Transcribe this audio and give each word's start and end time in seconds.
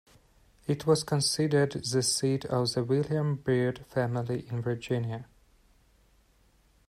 It 0.65 0.87
was 0.87 1.03
considered 1.03 1.73
the 1.73 2.01
seat 2.01 2.45
of 2.45 2.73
the 2.73 2.83
William 2.83 3.35
Byrd 3.35 3.85
family 3.85 4.47
in 4.49 4.59
Virginia. 4.59 5.27